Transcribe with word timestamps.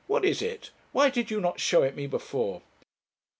'What 0.07 0.25
is 0.25 0.41
it? 0.41 0.71
Why 0.93 1.11
did 1.11 1.29
you 1.29 1.39
not 1.39 1.59
show 1.59 1.83
it 1.83 1.95
me 1.95 2.07
before?' 2.07 2.63